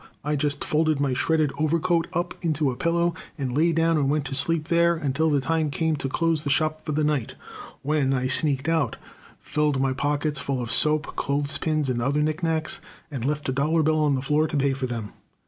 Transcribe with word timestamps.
I 0.23 0.35
just 0.35 0.63
folded 0.65 0.99
my 0.99 1.13
shredded 1.13 1.51
overcoat 1.59 2.07
up 2.11 2.33
into 2.43 2.71
a 2.71 2.75
pillow, 2.75 3.13
and 3.37 3.55
lay 3.55 3.71
down 3.71 3.97
and 3.99 4.09
went 4.09 4.25
to 4.25 4.33
sleep 4.33 4.67
there 4.67 4.95
until 4.95 5.29
the 5.29 5.39
time 5.39 5.69
came 5.69 5.95
to 5.97 6.09
close 6.09 6.43
the 6.43 6.49
shop 6.49 6.83
for 6.83 6.91
the 6.93 7.03
night, 7.03 7.35
when 7.83 8.11
I 8.11 8.25
sneaked 8.25 8.67
out, 8.67 8.95
filled 9.39 9.79
my 9.79 9.93
pockets 9.93 10.39
full 10.39 10.59
of 10.59 10.71
soap, 10.71 11.15
clothespins, 11.15 11.87
and 11.87 12.01
other 12.01 12.23
knickknacks, 12.23 12.81
and 13.11 13.23
left 13.23 13.47
a 13.49 13.53
dollar 13.53 13.83
bill 13.83 13.99
on 13.99 14.15
the 14.15 14.23
floor 14.23 14.47
to 14.47 14.57
pay 14.57 14.73
for 14.73 14.87
them. 14.87 15.13